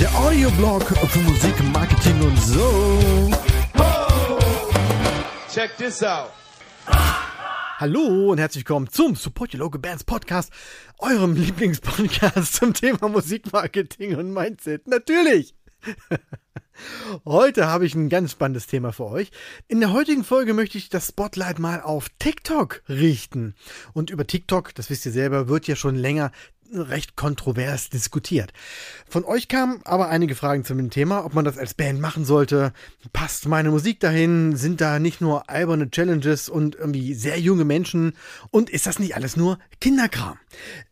[0.00, 3.30] Der Audioblog für Musik, Marketing und so.
[5.52, 6.30] Check this out.
[6.86, 10.50] Hallo und herzlich willkommen zum Support Your Local Bands Podcast,
[11.00, 14.88] eurem Lieblingspodcast zum Thema Musikmarketing und Mindset.
[14.88, 15.54] Natürlich!
[17.24, 19.30] Heute habe ich ein ganz spannendes Thema für euch.
[19.68, 23.54] In der heutigen Folge möchte ich das Spotlight mal auf TikTok richten.
[23.92, 26.30] Und über TikTok, das wisst ihr selber, wird ja schon länger
[26.72, 28.52] recht kontrovers diskutiert.
[29.08, 32.24] Von euch kamen aber einige Fragen zu dem Thema, ob man das als Band machen
[32.24, 32.72] sollte.
[33.12, 34.56] Passt meine Musik dahin?
[34.56, 38.14] Sind da nicht nur alberne Challenges und irgendwie sehr junge Menschen?
[38.50, 40.38] Und ist das nicht alles nur Kinderkram?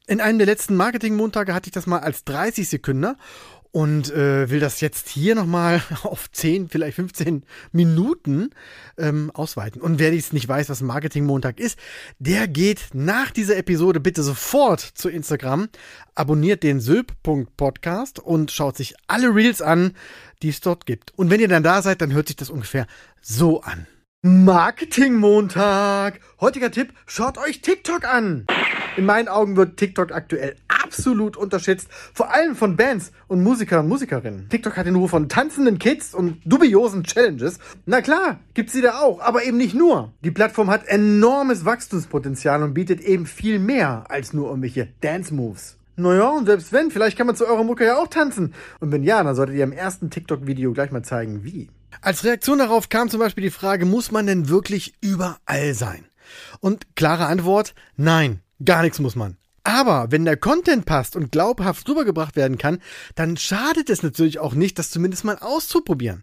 [0.06, 3.16] In einem der letzten Marketing-Montage hatte ich das mal als 30 Sekunden
[3.74, 7.42] und äh, will das jetzt hier nochmal auf 10, vielleicht 15
[7.72, 8.50] Minuten
[8.96, 9.82] ähm, ausweiten.
[9.82, 11.76] Und wer jetzt nicht weiß, was Marketing-Montag ist,
[12.20, 15.68] der geht nach dieser Episode bitte sofort zu Instagram,
[16.14, 19.94] abonniert den Sylp.podcast und schaut sich alle Reels an,
[20.40, 21.12] die es dort gibt.
[21.18, 22.86] Und wenn ihr dann da seid, dann hört sich das ungefähr
[23.22, 23.88] so an.
[24.22, 26.20] Marketing-Montag!
[26.40, 28.46] Heutiger Tipp, schaut euch TikTok an!
[28.96, 33.88] In meinen Augen wird TikTok aktuell absolut unterschätzt, vor allem von Bands und Musiker und
[33.88, 34.48] Musikerinnen.
[34.48, 37.58] TikTok hat den Ruf von tanzenden Kids und dubiosen Challenges.
[37.86, 40.12] Na klar, gibt's sie da auch, aber eben nicht nur.
[40.22, 45.76] Die Plattform hat enormes Wachstumspotenzial und bietet eben viel mehr als nur irgendwelche Dance-Moves.
[45.96, 48.54] Naja, und selbst wenn, vielleicht kann man zu eurer Mucke ja auch tanzen.
[48.78, 51.68] Und wenn ja, dann solltet ihr im ersten TikTok-Video gleich mal zeigen, wie.
[52.00, 56.06] Als Reaktion darauf kam zum Beispiel die Frage, muss man denn wirklich überall sein?
[56.60, 58.40] Und klare Antwort, nein.
[58.64, 59.36] Gar nichts muss man.
[59.66, 62.80] Aber wenn der Content passt und glaubhaft rübergebracht werden kann,
[63.14, 66.22] dann schadet es natürlich auch nicht, das zumindest mal auszuprobieren.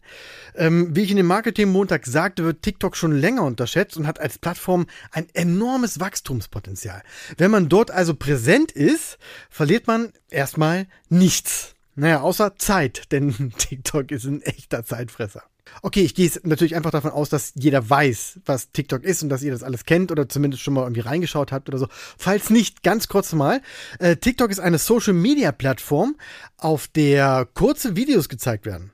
[0.53, 4.37] Ähm, wie ich in dem Marketing-Montag sagte, wird TikTok schon länger unterschätzt und hat als
[4.37, 7.01] Plattform ein enormes Wachstumspotenzial.
[7.35, 9.17] Wenn man dort also präsent ist,
[9.49, 11.73] verliert man erstmal nichts.
[11.95, 15.41] Naja, außer Zeit, denn TikTok ist ein echter Zeitfresser.
[15.81, 19.43] Okay, ich gehe natürlich einfach davon aus, dass jeder weiß, was TikTok ist und dass
[19.43, 21.87] ihr das alles kennt oder zumindest schon mal irgendwie reingeschaut habt oder so.
[22.17, 23.61] Falls nicht, ganz kurz mal.
[23.99, 26.15] Äh, TikTok ist eine Social-Media-Plattform,
[26.57, 28.91] auf der kurze Videos gezeigt werden.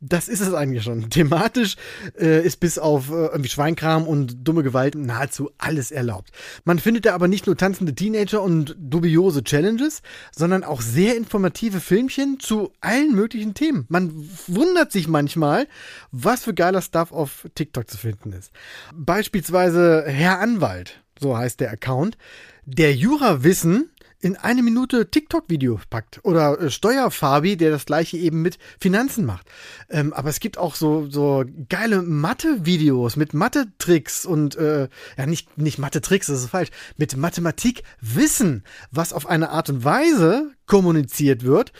[0.00, 1.08] Das ist es eigentlich schon.
[1.10, 1.76] Thematisch
[2.18, 6.30] äh, ist bis auf äh, irgendwie Schweinkram und dumme Gewalt nahezu alles erlaubt.
[6.64, 10.02] Man findet da aber nicht nur tanzende Teenager und dubiose Challenges,
[10.32, 13.86] sondern auch sehr informative Filmchen zu allen möglichen Themen.
[13.88, 14.12] Man
[14.46, 15.66] wundert sich manchmal,
[16.12, 18.52] was für geiler Stuff auf TikTok zu finden ist.
[18.94, 22.18] Beispielsweise Herr Anwalt, so heißt der Account,
[22.66, 23.90] der Jura-Wissen
[24.20, 26.20] in eine Minute TikTok-Video packt.
[26.24, 29.46] Oder äh, Steuerfabi, der das gleiche eben mit Finanzen macht.
[29.88, 35.58] Ähm, aber es gibt auch so, so geile Mathe-Videos mit Mathe-Tricks und äh, ja, nicht,
[35.58, 41.72] nicht Mathe-Tricks, das ist falsch, mit Mathematik-Wissen, was auf eine Art und Weise kommuniziert wird,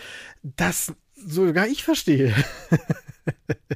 [0.43, 2.35] dass sogar ich verstehe.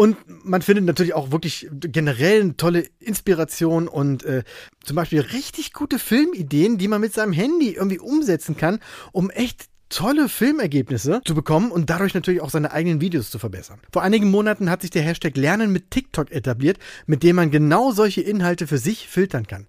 [0.00, 0.16] Und
[0.46, 4.44] man findet natürlich auch wirklich generell eine tolle Inspiration und äh,
[4.82, 8.80] zum Beispiel richtig gute Filmideen, die man mit seinem Handy irgendwie umsetzen kann,
[9.12, 13.78] um echt tolle Filmergebnisse zu bekommen und dadurch natürlich auch seine eigenen Videos zu verbessern.
[13.92, 17.92] Vor einigen Monaten hat sich der Hashtag Lernen mit TikTok etabliert, mit dem man genau
[17.92, 19.66] solche Inhalte für sich filtern kann.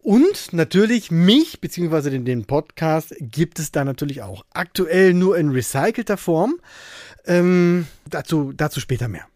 [0.00, 4.46] Und natürlich mich, beziehungsweise den, den Podcast, gibt es da natürlich auch.
[4.50, 6.58] Aktuell nur in recycelter Form.
[7.26, 9.26] Ähm, dazu, dazu später mehr.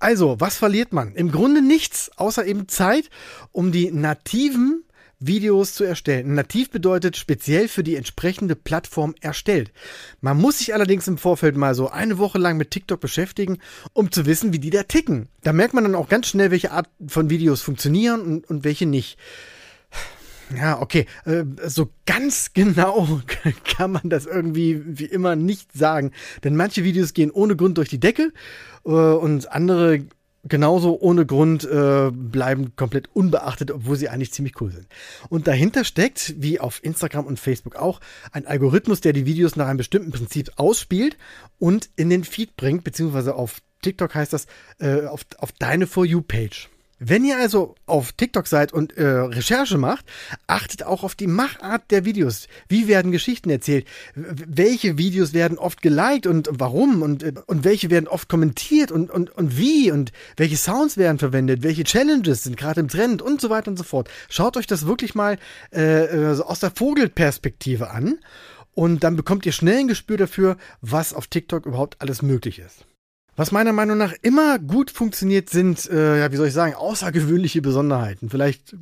[0.00, 1.14] Also, was verliert man?
[1.14, 3.10] Im Grunde nichts, außer eben Zeit,
[3.52, 4.82] um die nativen
[5.18, 6.34] Videos zu erstellen.
[6.34, 9.70] Nativ bedeutet speziell für die entsprechende Plattform erstellt.
[10.22, 13.58] Man muss sich allerdings im Vorfeld mal so eine Woche lang mit TikTok beschäftigen,
[13.92, 15.28] um zu wissen, wie die da ticken.
[15.42, 18.86] Da merkt man dann auch ganz schnell, welche Art von Videos funktionieren und, und welche
[18.86, 19.18] nicht.
[20.56, 21.06] Ja, okay.
[21.24, 23.20] Äh, so ganz genau
[23.64, 26.12] kann man das irgendwie wie immer nicht sagen.
[26.44, 28.32] Denn manche Videos gehen ohne Grund durch die Decke
[28.84, 30.04] äh, und andere
[30.42, 34.86] genauso ohne Grund äh, bleiben komplett unbeachtet, obwohl sie eigentlich ziemlich cool sind.
[35.28, 38.00] Und dahinter steckt, wie auf Instagram und Facebook auch,
[38.32, 41.18] ein Algorithmus, der die Videos nach einem bestimmten Prinzip ausspielt
[41.58, 44.46] und in den Feed bringt, beziehungsweise auf TikTok heißt das,
[45.08, 46.70] auf, auf deine For You-Page.
[47.02, 50.04] Wenn ihr also auf TikTok seid und äh, Recherche macht,
[50.46, 52.46] achtet auch auf die Machart der Videos.
[52.68, 53.86] Wie werden Geschichten erzählt?
[54.14, 57.00] Welche Videos werden oft geliked und warum?
[57.00, 59.90] Und, äh, und welche werden oft kommentiert und, und, und wie?
[59.90, 61.62] Und welche Sounds werden verwendet?
[61.62, 64.10] Welche Challenges sind gerade im Trend und so weiter und so fort.
[64.28, 65.38] Schaut euch das wirklich mal
[65.72, 68.18] äh, äh so aus der Vogelperspektive an
[68.74, 72.84] und dann bekommt ihr schnell ein Gespür dafür, was auf TikTok überhaupt alles möglich ist.
[73.40, 77.62] Was meiner Meinung nach immer gut funktioniert, sind, äh, ja, wie soll ich sagen, außergewöhnliche
[77.62, 78.28] Besonderheiten.
[78.28, 78.76] Vielleicht,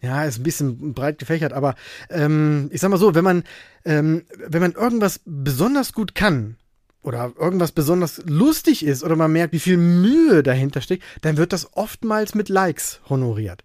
[0.00, 1.74] ja, ist ein bisschen breit gefächert, aber
[2.08, 3.44] ähm, ich sag mal so, wenn man,
[3.84, 6.56] ähm, wenn man irgendwas besonders gut kann,
[7.02, 11.52] oder irgendwas besonders lustig ist oder man merkt, wie viel Mühe dahinter steckt, dann wird
[11.52, 13.64] das oftmals mit Likes honoriert.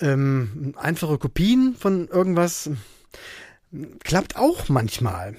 [0.00, 2.70] Ähm, einfache Kopien von irgendwas
[4.04, 5.34] klappt auch manchmal.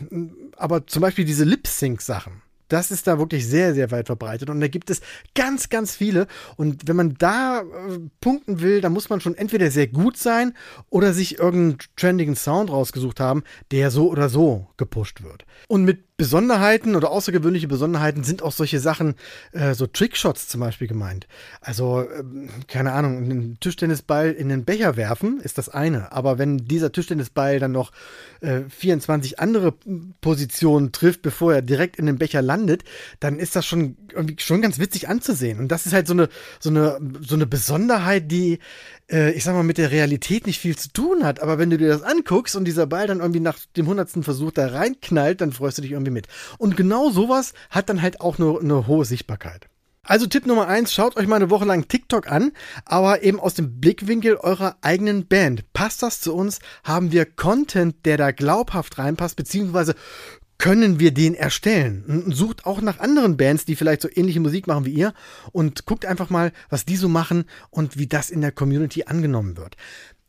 [0.58, 2.42] Aber zum Beispiel diese Lip-Sync-Sachen.
[2.68, 4.50] Das ist da wirklich sehr, sehr weit verbreitet.
[4.50, 5.02] Und da gibt es
[5.36, 6.28] ganz, ganz viele.
[6.56, 10.54] Und wenn man da äh, punkten will, dann muss man schon entweder sehr gut sein
[10.90, 15.46] oder sich irgendeinen trendigen Sound rausgesucht haben, der so oder so gepusht wird.
[15.68, 19.14] Und mit Besonderheiten oder außergewöhnliche Besonderheiten sind auch solche Sachen,
[19.52, 21.28] äh, so Trickshots zum Beispiel gemeint.
[21.62, 22.24] Also, äh,
[22.68, 26.12] keine Ahnung, einen Tischtennisball in den Becher werfen ist das eine.
[26.12, 27.92] Aber wenn dieser Tischtennisball dann noch
[28.42, 29.74] äh, 24 andere
[30.20, 32.84] Positionen trifft, bevor er direkt in den Becher landet,
[33.20, 35.60] dann ist das schon irgendwie schon ganz witzig anzusehen.
[35.60, 36.30] Und das ist halt so eine,
[36.60, 38.58] so eine, so eine Besonderheit, die
[39.12, 41.40] äh, ich sag mal, mit der Realität nicht viel zu tun hat.
[41.42, 44.52] Aber wenn du dir das anguckst und dieser Ball dann irgendwie nach dem hundertsten Versuch
[44.52, 46.28] da reinknallt, dann freust du dich irgendwie mit.
[46.58, 49.68] Und genau sowas hat dann halt auch eine, eine hohe Sichtbarkeit.
[50.04, 52.54] Also Tipp Nummer eins, schaut euch mal eine Woche lang TikTok an,
[52.86, 55.74] aber eben aus dem Blickwinkel eurer eigenen Band.
[55.74, 56.60] Passt das zu uns?
[56.86, 59.96] Haben wir Content, der da glaubhaft reinpasst, beziehungsweise
[60.58, 62.32] können wir den erstellen?
[62.32, 65.14] sucht auch nach anderen Bands, die vielleicht so ähnliche Musik machen wie ihr
[65.52, 69.58] und guckt einfach mal, was die so machen und wie das in der Community angenommen
[69.58, 69.78] wird.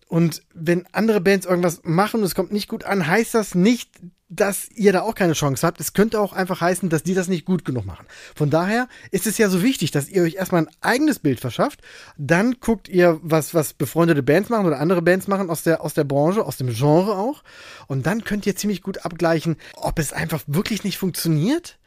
[0.06, 3.90] Und wenn andere Bands irgendwas machen und es kommt nicht gut an, heißt das nicht,
[4.28, 5.80] dass ihr da auch keine Chance habt.
[5.80, 8.06] Es könnte auch einfach heißen, dass die das nicht gut genug machen.
[8.34, 11.80] Von daher ist es ja so wichtig, dass ihr euch erstmal ein eigenes Bild verschafft.
[12.18, 15.94] Dann guckt ihr, was, was befreundete Bands machen oder andere Bands machen aus der, aus
[15.94, 17.42] der Branche, aus dem Genre auch.
[17.86, 21.78] Und dann könnt ihr ziemlich gut abgleichen, ob es einfach wirklich nicht funktioniert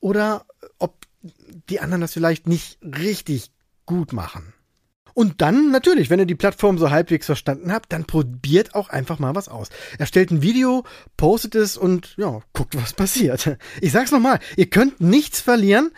[0.00, 0.46] oder
[0.78, 0.94] ob
[1.68, 3.50] die anderen das vielleicht nicht richtig
[3.86, 4.54] gut machen.
[5.18, 9.18] Und dann natürlich, wenn ihr die Plattform so halbwegs verstanden habt, dann probiert auch einfach
[9.18, 9.68] mal was aus.
[9.98, 10.84] Erstellt ein Video,
[11.16, 13.56] postet es und ja, guckt, was passiert.
[13.80, 15.90] Ich sag's nochmal, ihr könnt nichts verlieren,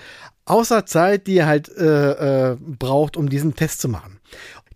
[0.47, 4.21] außer Zeit, die ihr halt äh, äh, braucht, um diesen Test zu machen.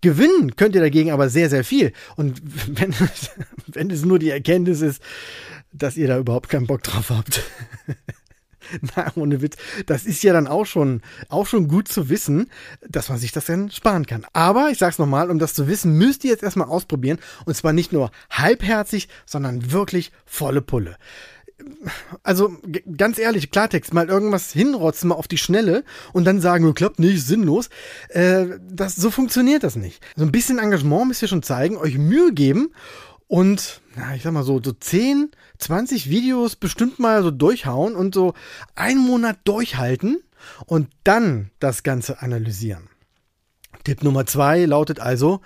[0.01, 1.91] Gewinnen könnt ihr dagegen aber sehr, sehr viel.
[2.15, 2.93] Und wenn,
[3.65, 5.01] wenn es nur die Erkenntnis ist,
[5.73, 7.41] dass ihr da überhaupt keinen Bock drauf habt.
[8.95, 9.55] Na, ohne Witz.
[9.85, 12.49] Das ist ja dann auch schon, auch schon gut zu wissen,
[12.87, 14.25] dass man sich das dann sparen kann.
[14.33, 17.19] Aber ich sag's nochmal, um das zu wissen, müsst ihr jetzt erstmal ausprobieren.
[17.45, 20.97] Und zwar nicht nur halbherzig, sondern wirklich volle Pulle.
[22.23, 22.57] Also
[22.97, 27.25] ganz ehrlich, Klartext, mal irgendwas hinrotzen, mal auf die Schnelle und dann sagen, klappt nicht,
[27.25, 27.69] sinnlos.
[28.09, 30.03] Äh, das, so funktioniert das nicht.
[30.17, 32.71] So ein bisschen Engagement müsst ihr schon zeigen, euch Mühe geben
[33.27, 38.13] und, na, ich sag mal so, so 10, 20 Videos bestimmt mal so durchhauen und
[38.13, 38.33] so
[38.75, 40.19] einen Monat durchhalten
[40.65, 42.89] und dann das Ganze analysieren.
[43.83, 45.41] Tipp Nummer zwei lautet also,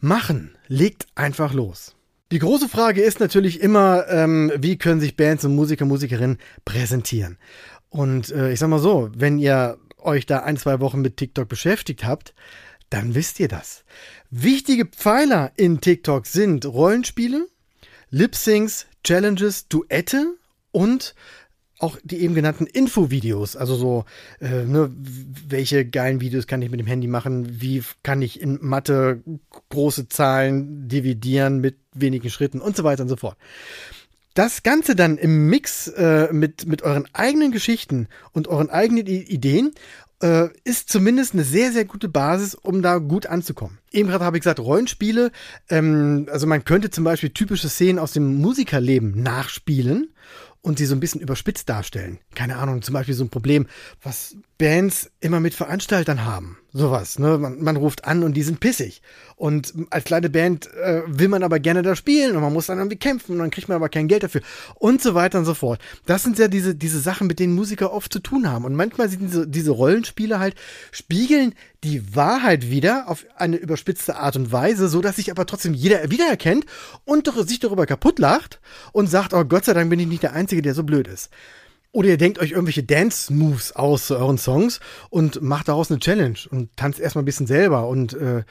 [0.00, 1.94] machen, legt einfach los.
[2.32, 7.38] Die große Frage ist natürlich immer, ähm, wie können sich Bands und Musiker, Musikerinnen präsentieren?
[7.88, 11.48] Und äh, ich sag mal so, wenn ihr euch da ein, zwei Wochen mit TikTok
[11.48, 12.34] beschäftigt habt,
[12.90, 13.84] dann wisst ihr das.
[14.30, 17.48] Wichtige Pfeiler in TikTok sind Rollenspiele,
[18.10, 20.34] Lip-Syncs, Challenges, Duette
[20.72, 21.14] und
[21.80, 24.04] auch die eben genannten Infovideos, also so,
[24.40, 24.90] äh, ne,
[25.48, 29.22] welche geilen Videos kann ich mit dem Handy machen, wie kann ich in Mathe
[29.70, 33.38] große Zahlen dividieren mit wenigen Schritten und so weiter und so fort.
[34.34, 39.22] Das Ganze dann im Mix äh, mit, mit euren eigenen Geschichten und euren eigenen I
[39.22, 39.72] Ideen
[40.22, 43.78] äh, ist zumindest eine sehr, sehr gute Basis, um da gut anzukommen.
[43.90, 45.32] Eben gerade habe ich gesagt, Rollenspiele,
[45.68, 50.14] ähm, also man könnte zum Beispiel typische Szenen aus dem Musikerleben nachspielen
[50.62, 52.18] und sie so ein bisschen überspitzt darstellen.
[52.34, 53.66] Keine Ahnung, zum Beispiel so ein Problem,
[54.02, 56.58] was Bands immer mit Veranstaltern haben.
[56.74, 57.38] Sowas, ne?
[57.38, 59.00] Man, man ruft an und die sind pissig.
[59.36, 62.76] Und als kleine Band äh, will man aber gerne da spielen und man muss dann
[62.76, 64.42] irgendwie kämpfen und dann kriegt man aber kein Geld dafür
[64.74, 65.80] und so weiter und so fort.
[66.04, 68.66] Das sind ja diese, diese Sachen, mit denen Musiker oft zu tun haben.
[68.66, 70.54] Und manchmal sind diese, diese Rollenspiele halt,
[70.92, 75.72] spiegeln die Wahrheit wieder auf eine überspitzte Art und Weise, so dass sich aber trotzdem
[75.72, 76.66] jeder wiedererkennt
[77.06, 78.60] und sich darüber kaputt lacht
[78.92, 81.30] und sagt, oh Gott sei Dank bin ich nicht der Einzige, der so blöd ist.
[81.92, 84.78] Oder ihr denkt euch irgendwelche Dance-Moves aus zu euren Songs
[85.08, 87.88] und macht daraus eine Challenge und tanzt erstmal ein bisschen selber.
[87.88, 88.44] Und äh,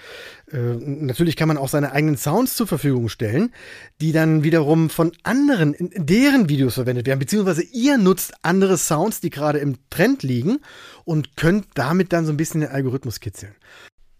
[0.51, 3.53] äh, natürlich kann man auch seine eigenen Sounds zur Verfügung stellen,
[4.01, 7.19] die dann wiederum von anderen in deren Videos verwendet werden.
[7.19, 10.59] Beziehungsweise ihr nutzt andere Sounds, die gerade im Trend liegen
[11.05, 13.55] und könnt damit dann so ein bisschen den Algorithmus kitzeln.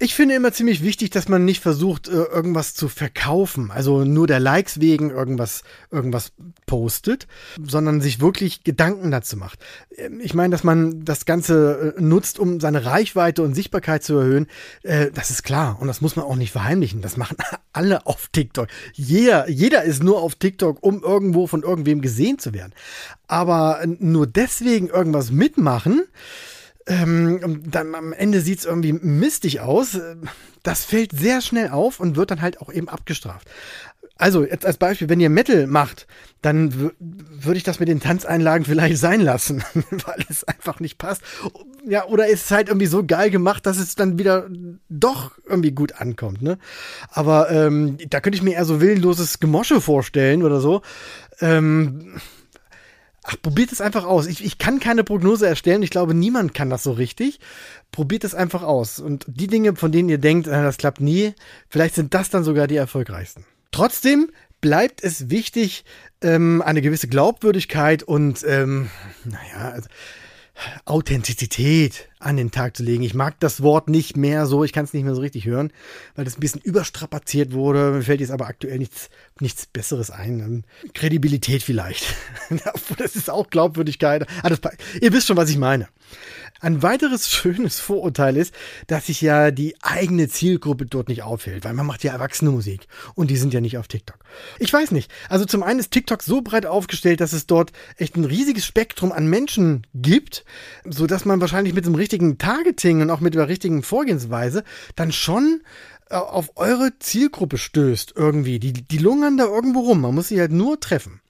[0.02, 4.28] Ich finde immer ziemlich wichtig, dass man nicht versucht, äh, irgendwas zu verkaufen, also nur
[4.28, 6.32] der Likes wegen irgendwas, irgendwas
[6.66, 7.28] postet,
[7.62, 9.60] sondern sich wirklich Gedanken dazu macht.
[9.98, 14.16] Ähm, ich meine, dass man das Ganze äh, nutzt, um seine Reichweite und Sichtbarkeit zu
[14.16, 14.48] erhöhen,
[14.84, 17.02] äh, das ist klar und das muss man auch nicht verheimlichen.
[17.02, 17.36] Das machen
[17.74, 18.70] alle auf TikTok.
[18.94, 22.72] Jeder, jeder ist nur auf TikTok, um irgendwo von irgendwem gesehen zu werden.
[23.28, 26.04] Aber nur deswegen irgendwas mitmachen,
[26.90, 29.98] ähm, dann am Ende sieht es irgendwie mistig aus.
[30.64, 33.48] Das fällt sehr schnell auf und wird dann halt auch eben abgestraft.
[34.18, 36.06] Also, jetzt als Beispiel, wenn ihr Metal macht,
[36.42, 41.22] dann würde ich das mit den Tanzeinlagen vielleicht sein lassen, weil es einfach nicht passt.
[41.88, 44.50] Ja, oder ist es halt irgendwie so geil gemacht, dass es dann wieder
[44.90, 46.58] doch irgendwie gut ankommt, ne?
[47.10, 50.82] Aber ähm, da könnte ich mir eher so willenloses Gemosche vorstellen oder so.
[51.40, 52.20] Ähm,
[53.32, 54.26] Ach, probiert es einfach aus.
[54.26, 55.84] Ich, ich kann keine Prognose erstellen.
[55.84, 57.40] Ich glaube, niemand kann das so richtig.
[57.92, 59.00] Probiert es einfach aus.
[59.00, 61.36] Und die Dinge, von denen ihr denkt, äh, das klappt nie,
[61.70, 63.46] vielleicht sind das dann sogar die erfolgreichsten.
[63.72, 64.32] Trotzdem
[64.62, 65.86] bleibt es wichtig,
[66.22, 68.90] ähm, eine gewisse Glaubwürdigkeit und, ähm,
[69.26, 69.90] naja, also,
[70.86, 73.04] Authentizität an den Tag zu legen.
[73.04, 75.72] Ich mag das Wort nicht mehr so, ich kann es nicht mehr so richtig hören,
[76.16, 77.92] weil das ein bisschen überstrapaziert wurde.
[77.92, 79.10] Mir fällt jetzt aber aktuell nichts,
[79.40, 80.66] nichts Besseres ein.
[80.94, 82.14] Kredibilität vielleicht.
[82.98, 84.28] das ist auch Glaubwürdigkeit.
[84.44, 84.60] Ah, das,
[85.02, 85.88] ihr wisst schon, was ich meine.
[86.62, 88.54] Ein weiteres schönes Vorurteil ist,
[88.88, 92.88] dass sich ja die eigene Zielgruppe dort nicht aufhält, weil man macht ja erwachsene Musik
[93.16, 94.18] und die sind ja nicht auf TikTok.
[94.58, 95.10] Ich weiß nicht.
[95.30, 99.14] Also zum einen ist TikTok so breit aufgestellt, dass es dort echt ein riesiges Spektrum
[99.14, 100.44] an Menschen gibt,
[100.84, 104.64] so dass man wahrscheinlich mit dem richtigen Targeting und auch mit der richtigen Vorgehensweise
[104.96, 105.62] dann schon
[106.10, 108.60] äh, auf eure Zielgruppe stößt irgendwie.
[108.60, 110.02] Die, die lungern da irgendwo rum.
[110.02, 111.22] Man muss sie halt nur treffen.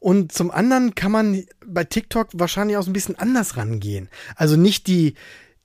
[0.00, 4.08] Und zum anderen kann man bei TikTok wahrscheinlich auch so ein bisschen anders rangehen.
[4.36, 5.14] Also nicht die,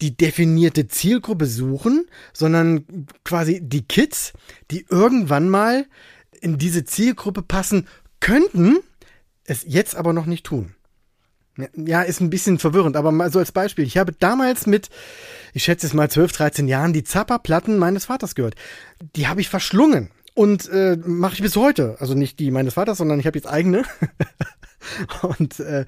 [0.02, 4.34] die definierte Zielgruppe suchen, sondern quasi die Kids,
[4.72, 5.86] die irgendwann mal
[6.40, 7.88] in diese Zielgruppe passen
[8.20, 8.78] könnten,
[9.46, 10.76] es jetzt aber noch nicht tun.
[11.76, 13.86] Ja, ist ein bisschen verwirrend, aber mal so als Beispiel.
[13.86, 14.90] Ich habe damals mit,
[15.54, 18.56] ich schätze es mal 12, 13 Jahren, die Zappa-Platten meines Vaters gehört.
[19.16, 20.12] Die habe ich verschlungen.
[20.34, 21.98] Und äh, mache ich bis heute.
[22.00, 23.84] Also nicht die meines Vaters, sondern ich habe jetzt eigene.
[25.22, 25.86] Und äh,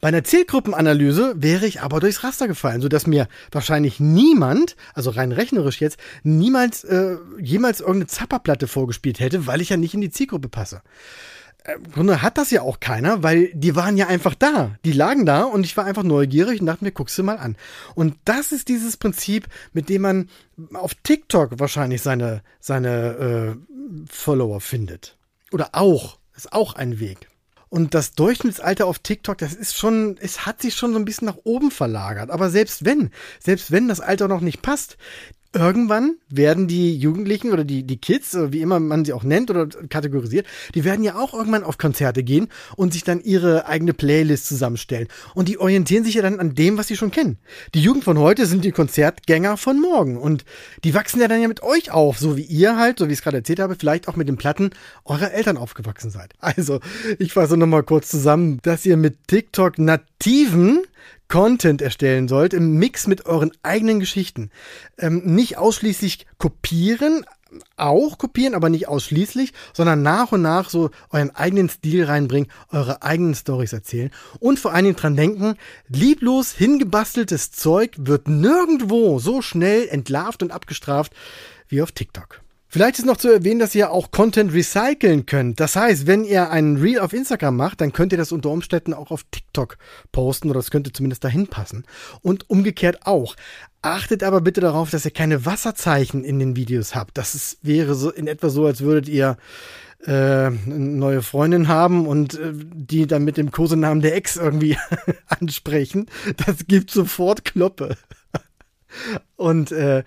[0.00, 5.32] bei einer Zielgruppenanalyse wäre ich aber durchs Raster gefallen, sodass mir wahrscheinlich niemand, also rein
[5.32, 10.10] rechnerisch jetzt, niemals äh, jemals irgendeine Zapperplatte vorgespielt hätte, weil ich ja nicht in die
[10.10, 10.82] Zielgruppe passe.
[11.74, 14.76] Im Grunde hat das ja auch keiner, weil die waren ja einfach da.
[14.84, 17.56] Die lagen da und ich war einfach neugierig und dachte mir, guckst du mal an.
[17.94, 20.28] Und das ist dieses Prinzip, mit dem man
[20.74, 25.16] auf TikTok wahrscheinlich seine, seine äh, Follower findet.
[25.52, 26.18] Oder auch.
[26.36, 27.28] Ist auch ein Weg.
[27.68, 31.26] Und das Durchschnittsalter auf TikTok, das ist schon, es hat sich schon so ein bisschen
[31.26, 32.30] nach oben verlagert.
[32.30, 34.98] Aber selbst wenn, selbst wenn das Alter noch nicht passt,
[35.56, 39.66] irgendwann werden die Jugendlichen oder die, die Kids, wie immer man sie auch nennt oder
[39.88, 44.46] kategorisiert, die werden ja auch irgendwann auf Konzerte gehen und sich dann ihre eigene Playlist
[44.46, 45.08] zusammenstellen.
[45.34, 47.38] Und die orientieren sich ja dann an dem, was sie schon kennen.
[47.74, 50.16] Die Jugend von heute sind die Konzertgänger von morgen.
[50.16, 50.44] Und
[50.84, 53.18] die wachsen ja dann ja mit euch auf, so wie ihr halt, so wie ich
[53.18, 54.70] es gerade erzählt habe, vielleicht auch mit den Platten
[55.04, 56.34] eurer Eltern aufgewachsen seid.
[56.38, 56.80] Also,
[57.18, 60.82] ich fasse nochmal kurz zusammen, dass ihr mit TikTok nativen
[61.28, 64.50] Content erstellen sollt, im Mix mit euren eigenen Geschichten.
[64.98, 67.24] Ähm, nicht ausschließlich kopieren,
[67.76, 73.02] auch kopieren, aber nicht ausschließlich, sondern nach und nach so euren eigenen Stil reinbringen, eure
[73.02, 75.56] eigenen Stories erzählen und vor allen Dingen dran denken,
[75.88, 81.12] lieblos hingebasteltes Zeug wird nirgendwo so schnell entlarvt und abgestraft
[81.68, 82.40] wie auf TikTok.
[82.76, 85.60] Vielleicht ist noch zu erwähnen, dass ihr auch Content recyceln könnt.
[85.60, 88.92] Das heißt, wenn ihr einen Reel auf Instagram macht, dann könnt ihr das unter Umständen
[88.92, 89.78] auch auf TikTok
[90.12, 91.86] posten oder das könnte zumindest dahin passen.
[92.20, 93.34] Und umgekehrt auch.
[93.80, 97.16] Achtet aber bitte darauf, dass ihr keine Wasserzeichen in den Videos habt.
[97.16, 99.38] Das ist, wäre so in etwa so, als würdet ihr
[100.04, 104.76] äh, eine neue Freundin haben und äh, die dann mit dem Kosenamen der Ex irgendwie
[105.28, 106.10] ansprechen.
[106.44, 107.96] Das gibt sofort Kloppe.
[109.36, 110.02] Und äh,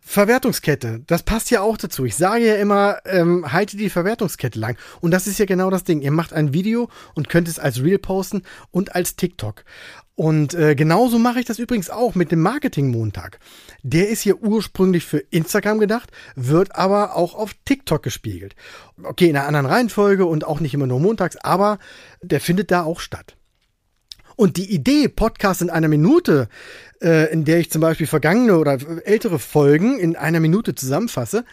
[0.00, 2.04] Verwertungskette, das passt ja auch dazu.
[2.04, 4.76] Ich sage ja immer, ähm, halte die Verwertungskette lang.
[5.00, 6.00] Und das ist ja genau das Ding.
[6.00, 9.64] Ihr macht ein Video und könnt es als Reel posten und als TikTok.
[10.20, 13.38] Und äh, genauso mache ich das übrigens auch mit dem Marketing-Montag.
[13.82, 18.54] Der ist hier ursprünglich für Instagram gedacht, wird aber auch auf TikTok gespiegelt.
[19.02, 21.78] Okay, in einer anderen Reihenfolge und auch nicht immer nur montags, aber
[22.20, 23.36] der findet da auch statt.
[24.36, 26.48] Und die Idee, Podcast in einer Minute,
[27.02, 31.44] äh, in der ich zum Beispiel vergangene oder ältere Folgen in einer Minute zusammenfasse,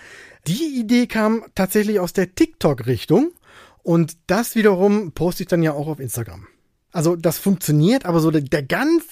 [0.47, 3.31] die Idee kam tatsächlich aus der TikTok-Richtung.
[3.83, 6.47] Und das wiederum poste ich dann ja auch auf Instagram.
[6.91, 9.03] Also das funktioniert, aber so der, der ganz,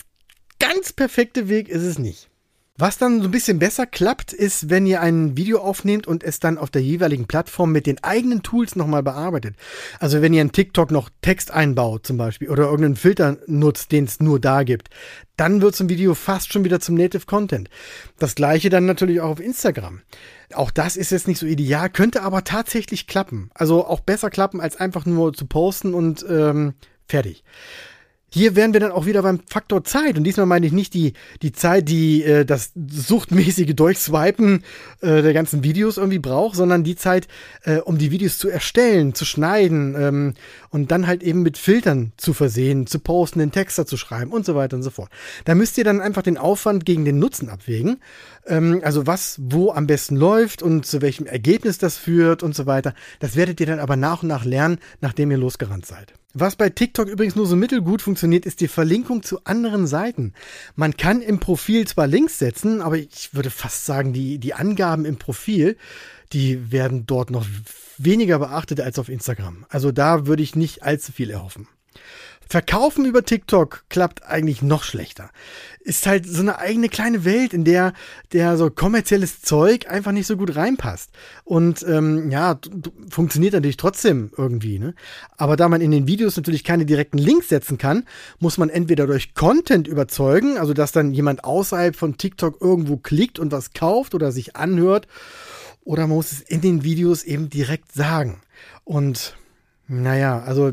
[0.59, 2.29] ganz perfekte Weg ist es nicht.
[2.77, 6.41] Was dann so ein bisschen besser klappt, ist, wenn ihr ein Video aufnehmt und es
[6.41, 9.55] dann auf der jeweiligen Plattform mit den eigenen Tools nochmal bearbeitet.
[10.01, 14.03] Also wenn ihr in TikTok noch Text einbaut zum Beispiel oder irgendeinen Filter nutzt, den
[14.03, 14.89] es nur da gibt,
[15.37, 17.69] dann wird so ein Video fast schon wieder zum Native Content.
[18.19, 20.01] Das gleiche dann natürlich auch auf Instagram.
[20.53, 23.51] Auch das ist jetzt nicht so ideal, könnte aber tatsächlich klappen.
[23.53, 26.73] Also auch besser klappen, als einfach nur zu posten und ähm,
[27.07, 27.45] fertig.
[28.35, 30.17] Hier wären wir dann auch wieder beim Faktor Zeit.
[30.17, 34.65] Und diesmal meine ich nicht die, die Zeit, die äh, das suchtmäßige Durchswipen
[34.99, 37.29] äh, der ganzen Videos irgendwie braucht, sondern die Zeit,
[37.63, 40.33] äh, um die Videos zu erstellen, zu schneiden ähm,
[40.69, 44.45] und dann halt eben mit Filtern zu versehen, zu posten, den Text zu schreiben und
[44.45, 45.09] so weiter und so fort.
[45.45, 48.01] Da müsst ihr dann einfach den Aufwand gegen den Nutzen abwägen.
[48.47, 52.65] Ähm, also was wo am besten läuft und zu welchem Ergebnis das führt und so
[52.65, 52.95] weiter.
[53.21, 56.15] Das werdet ihr dann aber nach und nach lernen, nachdem ihr losgerannt seid.
[56.37, 60.33] Was bei TikTok übrigens nur so mittelgut funktioniert, ist die Verlinkung zu anderen Seiten.
[60.75, 65.05] Man kann im Profil zwar Links setzen, aber ich würde fast sagen, die, die Angaben
[65.05, 65.77] im Profil,
[66.33, 67.45] die werden dort noch
[67.97, 69.65] weniger beachtet als auf Instagram.
[69.69, 71.69] Also da würde ich nicht allzu viel erhoffen.
[72.47, 75.31] Verkaufen über TikTok klappt eigentlich noch schlechter.
[75.79, 77.93] Ist halt so eine eigene kleine Welt, in der
[78.33, 81.09] der so kommerzielles Zeug einfach nicht so gut reinpasst.
[81.43, 82.59] Und ähm, ja,
[83.09, 84.77] funktioniert natürlich trotzdem irgendwie.
[84.77, 84.93] Ne?
[85.37, 88.05] Aber da man in den Videos natürlich keine direkten Links setzen kann,
[88.39, 93.39] muss man entweder durch Content überzeugen, also dass dann jemand außerhalb von TikTok irgendwo klickt
[93.39, 95.07] und was kauft oder sich anhört,
[95.83, 98.41] oder man muss es in den Videos eben direkt sagen.
[98.83, 99.35] Und
[99.87, 100.71] naja, also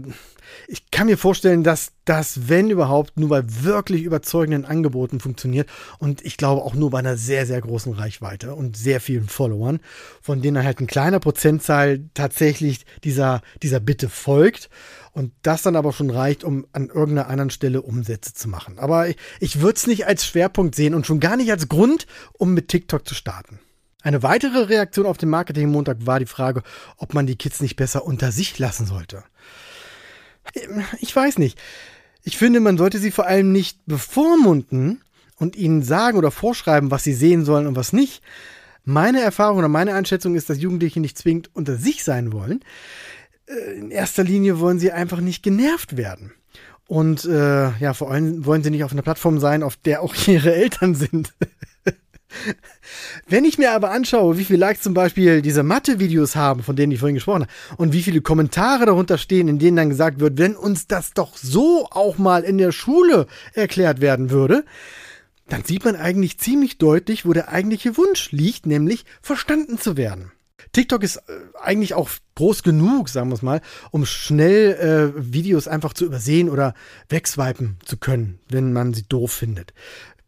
[0.68, 5.68] ich kann mir vorstellen, dass das, wenn überhaupt, nur bei wirklich überzeugenden Angeboten funktioniert
[5.98, 9.80] und ich glaube auch nur bei einer sehr, sehr großen Reichweite und sehr vielen Followern,
[10.20, 14.68] von denen halt ein kleiner Prozentzahl tatsächlich dieser, dieser Bitte folgt
[15.12, 18.78] und das dann aber schon reicht, um an irgendeiner anderen Stelle Umsätze zu machen.
[18.78, 22.06] Aber ich, ich würde es nicht als Schwerpunkt sehen und schon gar nicht als Grund,
[22.32, 23.60] um mit TikTok zu starten.
[24.02, 26.62] Eine weitere Reaktion auf den Marketing-Montag war die Frage,
[26.96, 29.22] ob man die Kids nicht besser unter sich lassen sollte.
[31.00, 31.58] Ich weiß nicht.
[32.24, 35.00] Ich finde, man sollte sie vor allem nicht bevormunden
[35.36, 38.22] und ihnen sagen oder vorschreiben, was sie sehen sollen und was nicht.
[38.84, 42.60] Meine Erfahrung oder meine Einschätzung ist, dass Jugendliche nicht zwingend unter sich sein wollen.
[43.46, 46.32] Äh, in erster Linie wollen sie einfach nicht genervt werden.
[46.86, 50.14] Und äh, ja, vor allem wollen sie nicht auf einer Plattform sein, auf der auch
[50.26, 51.32] ihre Eltern sind.
[53.28, 56.92] Wenn ich mir aber anschaue, wie viele Likes zum Beispiel diese Mathe-Videos haben, von denen
[56.92, 60.38] ich vorhin gesprochen habe, und wie viele Kommentare darunter stehen, in denen dann gesagt wird,
[60.38, 64.64] wenn uns das doch so auch mal in der Schule erklärt werden würde,
[65.48, 70.32] dann sieht man eigentlich ziemlich deutlich, wo der eigentliche Wunsch liegt, nämlich verstanden zu werden.
[70.72, 71.20] TikTok ist äh,
[71.60, 76.48] eigentlich auch groß genug, sagen wir es mal, um schnell äh, Videos einfach zu übersehen
[76.48, 76.74] oder
[77.08, 79.74] wegswipen zu können, wenn man sie doof findet.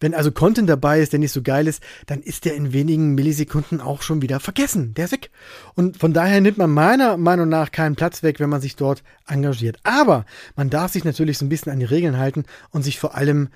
[0.00, 3.14] Wenn also Content dabei ist, der nicht so geil ist, dann ist der in wenigen
[3.14, 4.94] Millisekunden auch schon wieder vergessen.
[4.94, 5.30] Der ist weg.
[5.74, 9.02] Und von daher nimmt man meiner Meinung nach keinen Platz weg, wenn man sich dort
[9.26, 9.78] engagiert.
[9.82, 10.26] Aber
[10.56, 13.48] man darf sich natürlich so ein bisschen an die Regeln halten und sich vor allem,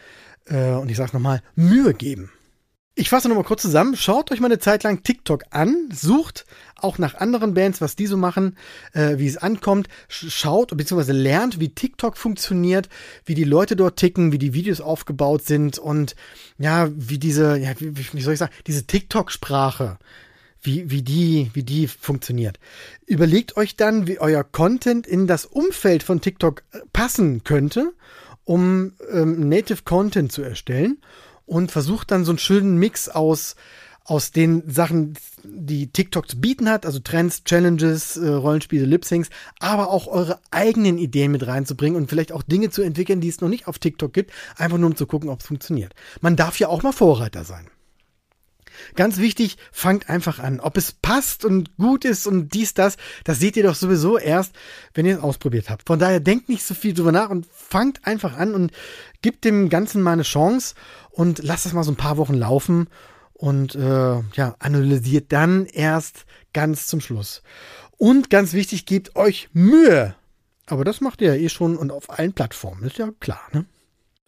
[0.47, 2.31] äh, und ich sag's nochmal, Mühe geben.
[3.01, 3.95] Ich fasse nochmal kurz zusammen.
[3.95, 8.09] Schaut euch mal eine Zeit lang TikTok an, sucht auch nach anderen Bands, was die
[8.09, 8.57] so machen,
[8.93, 9.89] äh, wie es ankommt.
[10.09, 11.13] Schaut bzw.
[11.13, 12.89] lernt, wie TikTok funktioniert,
[13.25, 16.17] wie die Leute dort ticken, wie die Videos aufgebaut sind und
[16.59, 19.97] ja, wie diese, ja, wie, wie soll ich sagen, diese TikTok-Sprache,
[20.61, 22.59] wie, wie, die, wie die funktioniert.
[23.07, 27.93] Überlegt euch dann, wie euer Content in das Umfeld von TikTok äh, passen könnte,
[28.43, 30.99] um ähm, Native Content zu erstellen
[31.49, 33.57] und versucht dann so einen schönen Mix aus
[34.09, 39.91] aus den Sachen, die TikTok zu bieten hat, also Trends, Challenges, äh, Rollenspiele, Lip-Syncs, aber
[39.91, 43.51] auch eure eigenen Ideen mit reinzubringen und vielleicht auch Dinge zu entwickeln, die es noch
[43.51, 45.95] nicht auf TikTok gibt, einfach nur um zu gucken, ob es funktioniert.
[46.23, 47.67] Man darf ja auch mal Vorreiter sein.
[48.95, 50.61] Ganz wichtig, fangt einfach an.
[50.61, 54.55] Ob es passt und gut ist und dies, das, das seht ihr doch sowieso erst,
[54.95, 55.87] wenn ihr es ausprobiert habt.
[55.87, 58.73] Von daher denkt nicht so viel drüber nach und fangt einfach an und
[59.23, 60.75] gebt dem Ganzen mal eine Chance
[61.11, 62.89] und lasst es mal so ein paar Wochen laufen
[63.33, 67.43] und äh, ja, analysiert dann erst ganz zum Schluss.
[67.97, 70.15] Und ganz wichtig, gebt euch Mühe.
[70.67, 73.65] Aber das macht ihr ja eh schon und auf allen Plattformen, ist ja klar, ne?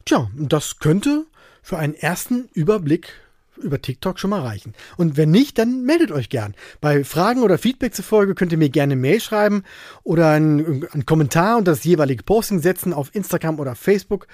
[0.05, 1.27] Tja, das könnte
[1.63, 3.13] für einen ersten Überblick
[3.61, 4.75] über TikTok schon mal reichen.
[4.97, 6.55] Und wenn nicht, dann meldet euch gern.
[6.81, 9.65] Bei Fragen oder Feedback zur Folge könnt ihr mir gerne eine Mail schreiben
[10.03, 14.27] oder einen, einen Kommentar und das jeweilige Posting setzen auf Instagram oder Facebook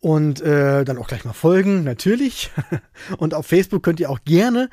[0.00, 2.50] und äh, dann auch gleich mal folgen, natürlich.
[3.18, 4.68] und auf Facebook könnt ihr auch gerne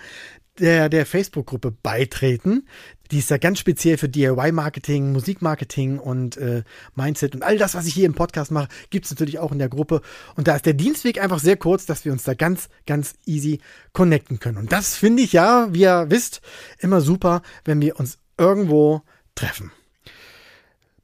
[0.59, 2.67] der, der Facebook-Gruppe beitreten.
[3.11, 6.63] Die ist ja ganz speziell für DIY-Marketing, Musikmarketing und äh,
[6.95, 9.69] Mindset und all das, was ich hier im Podcast mache, gibt's natürlich auch in der
[9.69, 10.01] Gruppe.
[10.35, 13.61] Und da ist der Dienstweg einfach sehr kurz, dass wir uns da ganz, ganz easy
[13.93, 14.57] connecten können.
[14.57, 16.41] Und das finde ich ja, wie ihr wisst,
[16.77, 19.01] immer super, wenn wir uns irgendwo
[19.33, 19.71] treffen.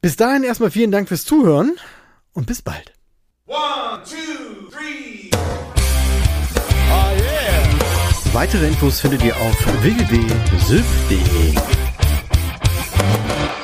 [0.02, 1.76] Bis dahin erstmal vielen Dank fürs Zuhören
[2.34, 2.94] und bis bald.
[3.48, 4.65] One, two,
[8.36, 11.56] Weitere Infos findet ihr auf www.sylph.de.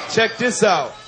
[0.10, 1.00] Check this out.